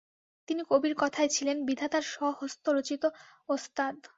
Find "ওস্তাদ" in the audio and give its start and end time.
3.49-3.95